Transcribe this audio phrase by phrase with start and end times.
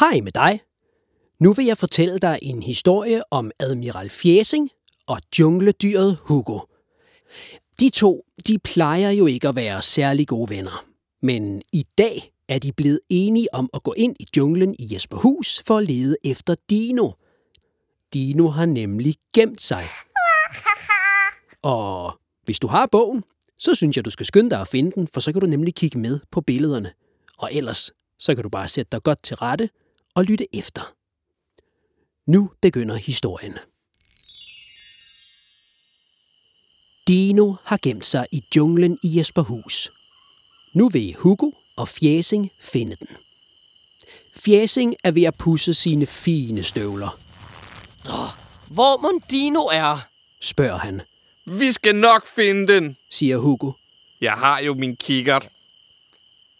[0.00, 0.60] Hej med dig.
[1.38, 4.70] Nu vil jeg fortælle dig en historie om Admiral Fjæsing
[5.06, 6.60] og jungledyret Hugo.
[7.80, 10.86] De to, de plejer jo ikke at være særlig gode venner.
[11.22, 15.62] Men i dag er de blevet enige om at gå ind i junglen i Jesperhus
[15.66, 17.10] for at lede efter Dino.
[18.14, 19.84] Dino har nemlig gemt sig.
[21.62, 23.24] Og hvis du har bogen,
[23.58, 25.74] så synes jeg, du skal skynde dig at finde den, for så kan du nemlig
[25.74, 26.92] kigge med på billederne.
[27.38, 29.68] Og ellers, så kan du bare sætte dig godt til rette
[30.14, 30.94] og lytte efter.
[32.30, 33.58] Nu begynder historien.
[37.08, 39.90] Dino har gemt sig i junglen i Jesperhus.
[40.74, 43.08] Nu vil Hugo og Fjæsing finde den.
[44.36, 47.18] Fjæsing er ved at pusse sine fine støvler,
[48.74, 49.98] Hvor mon Dino er?
[50.40, 51.00] spørger han,
[51.44, 52.96] Vi skal nok finde den.
[53.10, 53.72] siger Hugo,
[54.20, 55.48] Jeg har jo min kikkert.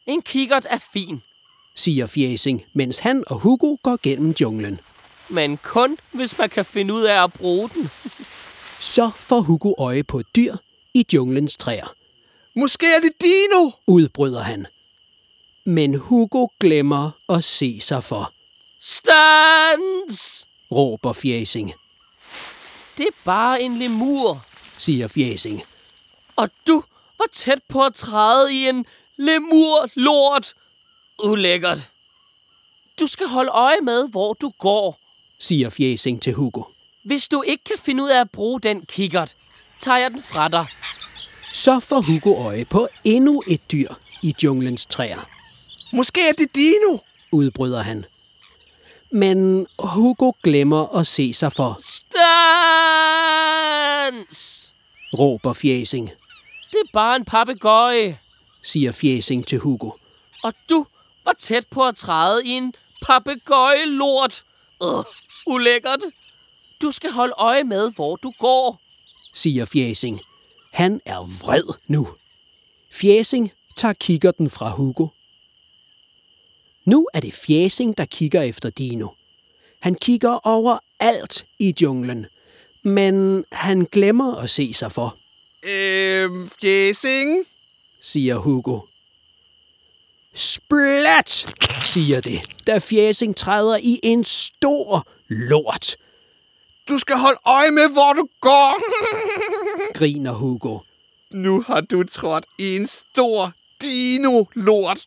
[0.06, 1.23] En kikkert er fin,
[1.74, 4.80] siger Fjæsing, mens han og Hugo går gennem junglen.
[5.28, 7.90] men kun hvis man kan finde ud af at bruge den.
[8.95, 10.57] Så får Hugo øje på et dyr
[10.95, 11.95] i junglens træer.
[12.57, 13.71] Måske er det Dino.
[13.87, 14.66] Udbryder han.
[15.65, 18.32] Men Hugo glemmer at se sig for,
[18.80, 20.46] Stans!
[20.73, 21.73] råber Fjæsing,
[22.98, 24.45] Det er bare en lemur.
[24.79, 25.63] siger Fjæsing.
[26.37, 26.82] Og du
[27.18, 30.54] var tæt på at træde i en lemur-lort.
[31.23, 31.90] Ulækkert.
[33.01, 35.01] Du skal holde øje med, hvor du går.
[35.40, 36.62] siger Fjæsing til Hugo.
[37.04, 39.35] Hvis du ikke kan finde ud af at bruge den kikkert,
[39.80, 40.66] tager jeg den fra dig.
[41.52, 45.29] Så får Hugo øje på endnu et dyr i junglens træer,
[45.92, 46.98] Måske er det Dino.
[47.32, 48.04] udbryder han.
[49.10, 51.79] Men Hugo glemmer at se sig for,
[53.24, 54.74] Stans!
[55.18, 56.10] råber Fjæsing,
[56.73, 58.18] Det er bare en papegøje.
[58.62, 59.90] siger Fjæsing til Hugo.
[60.45, 60.87] Og du
[61.24, 62.74] var tæt på at træde i en
[63.06, 64.44] papegøjelort.
[64.82, 65.04] Øh,
[65.47, 66.00] ulækkert.
[66.82, 68.80] Du skal holde øje med, hvor du går.
[69.34, 70.20] siger Fjæsing.
[70.72, 72.08] Han er vred nu.
[72.92, 75.06] Fjæsing tager kikkerten fra Hugo.
[76.84, 79.08] Nu er det Fjæsing, der kigger efter Dino.
[79.80, 82.26] Han kigger over alt i junglen,
[82.82, 85.16] men han glemmer at se sig for,
[85.68, 87.46] Øhm, Fjæsing.
[88.00, 88.80] siger Hugo.
[90.34, 95.96] Splat, siger det, da Fjæsing træder i en stor lort,
[96.88, 98.80] Du skal holde øje med, hvor du går.
[99.98, 100.78] griner Hugo.
[101.30, 103.52] Nu har du trådt i en stor
[103.82, 105.06] Dino-lort.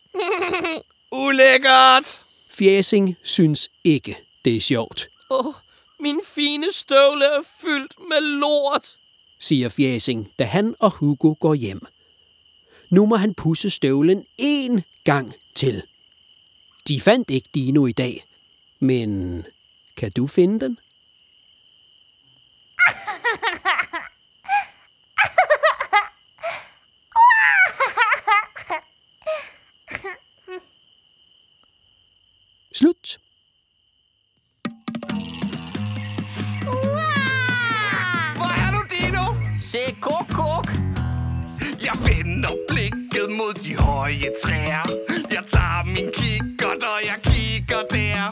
[1.26, 2.22] Ulækkert.
[2.50, 5.08] Fjæsing synes ikke, det er sjovt.
[5.30, 5.54] Åh, oh,
[6.00, 8.96] min fine støvle er fyldt med lort.
[9.38, 11.86] siger Fjæsing, da han og Hugo går hjem.
[12.90, 15.82] Nu må han pusse støvlen en gang til.
[16.88, 18.24] De fandt ikke Dino i dag,
[18.78, 19.44] men
[19.96, 20.78] kan du finde den?
[32.72, 33.18] Slut.
[42.38, 44.86] Vender blikket mod de høje træer.
[45.30, 48.22] Jeg tager min kikkert, og jeg kigger der.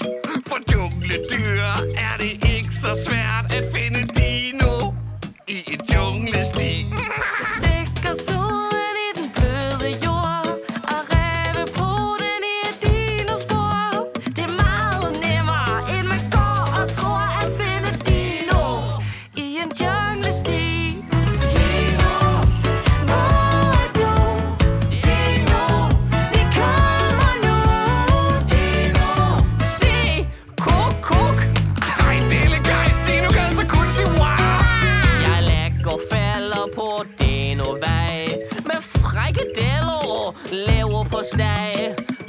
[0.49, 1.63] For jungledyr
[2.09, 3.65] er det ikke så svært at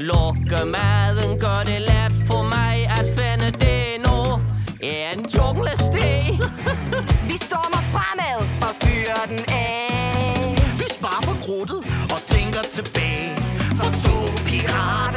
[0.07, 1.39] steg Lukke maden.
[1.39, 4.41] Gør det let for mig at finde det nu.
[4.81, 6.39] En junglesti
[7.29, 10.55] Vi stormer fremad og fyrer den af.
[10.77, 11.79] Vi sparer på krudtet
[12.13, 13.35] og tænker tilbage.
[13.79, 14.15] For to
[14.45, 15.16] pirater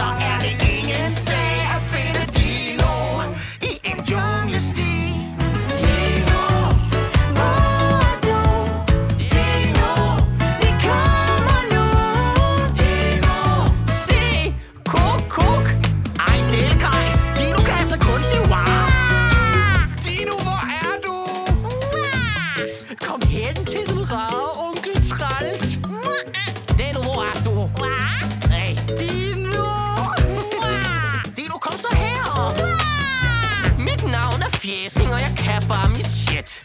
[35.60, 36.64] kan bare mit shit.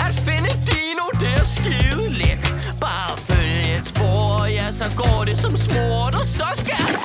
[0.00, 2.42] At finde Dino, det er skide let.
[2.80, 6.96] Bare følg et spor, ja, så går det som smurt, og så skal...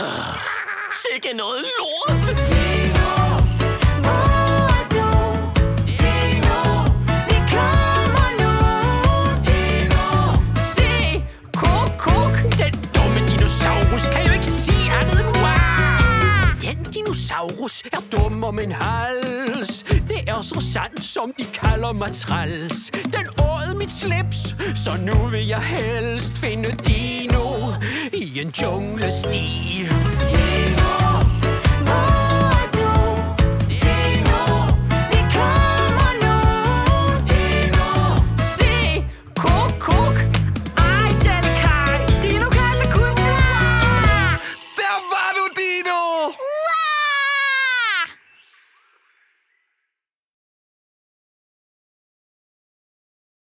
[0.00, 0.04] Uh,
[1.02, 2.20] sikke noget lort!
[16.66, 19.84] Er dinosaurus er dum om en hals.
[20.44, 22.90] Så sandt, som de kalder mig træls.
[22.90, 27.72] Den åd mit slips, så nu vil jeg helst finde Dino
[28.12, 30.03] i en junglesti.